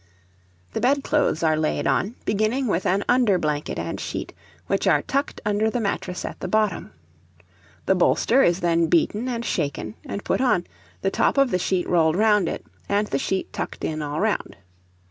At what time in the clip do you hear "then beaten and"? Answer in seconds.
8.61-9.45